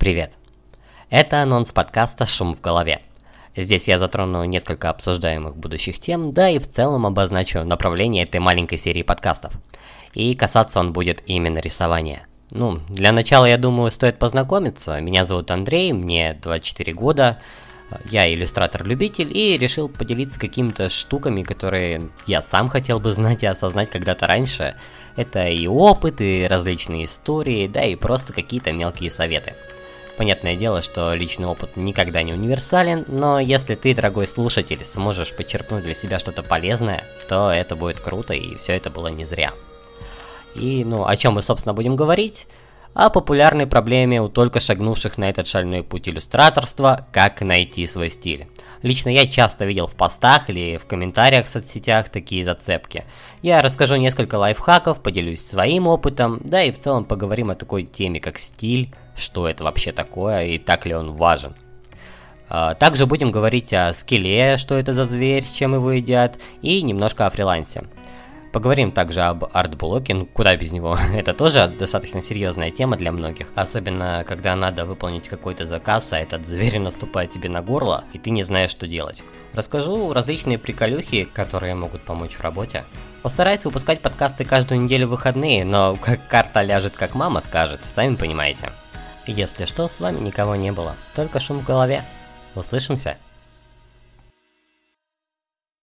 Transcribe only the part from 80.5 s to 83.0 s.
приколюхи, которые могут помочь в работе.